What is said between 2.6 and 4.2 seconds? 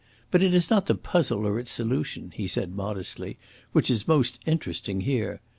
modestly, "which is